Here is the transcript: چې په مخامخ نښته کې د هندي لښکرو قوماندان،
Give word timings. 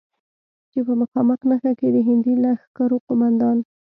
چې 0.71 0.79
په 0.87 0.93
مخامخ 1.01 1.39
نښته 1.49 1.71
کې 1.79 1.87
د 1.95 1.97
هندي 2.07 2.33
لښکرو 2.43 2.97
قوماندان، 3.07 3.57